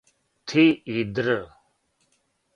[0.51, 0.63] Ти
[0.95, 1.45] и др.